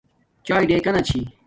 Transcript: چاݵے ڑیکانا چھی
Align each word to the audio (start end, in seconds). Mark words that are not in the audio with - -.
چاݵے 0.45 0.65
ڑیکانا 0.69 1.01
چھی 1.07 1.19